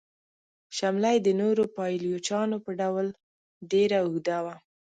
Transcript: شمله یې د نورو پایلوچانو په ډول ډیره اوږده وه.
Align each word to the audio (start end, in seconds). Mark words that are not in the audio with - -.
شمله 0.77 1.09
یې 1.15 1.19
د 1.25 1.29
نورو 1.41 1.63
پایلوچانو 1.77 2.57
په 2.65 2.71
ډول 2.79 3.07
ډیره 3.71 3.97
اوږده 4.05 4.37
وه. 4.45 4.55